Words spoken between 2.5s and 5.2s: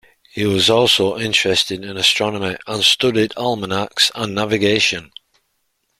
and studied almanacs and navigation.